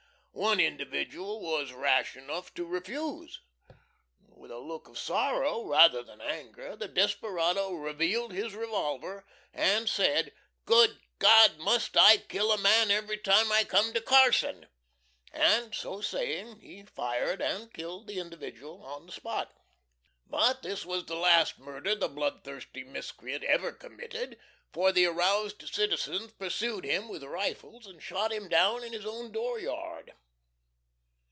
[0.33, 3.41] One individual was rash enough to refuse.
[4.27, 10.33] With a look of sorrow rather than anger the desperado revealed his revolver, and said,
[10.65, 11.57] "Good God!
[11.59, 14.67] MUST I kill a man every time I come to Carson?"
[15.31, 19.53] and so saying he fired and killed the individual on the spot.
[20.25, 24.39] But this was the last murder the bloodthirsty miscreant ever committed,
[24.73, 29.31] for the aroused citizens pursued him with rifles and shot him down in his own
[29.31, 30.13] dooryard.